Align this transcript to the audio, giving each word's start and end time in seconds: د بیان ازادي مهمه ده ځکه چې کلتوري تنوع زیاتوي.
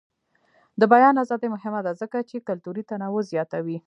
د 0.79 0.81
بیان 0.93 1.15
ازادي 1.23 1.47
مهمه 1.55 1.81
ده 1.85 1.91
ځکه 2.01 2.17
چې 2.29 2.45
کلتوري 2.49 2.83
تنوع 2.89 3.21
زیاتوي. 3.31 3.77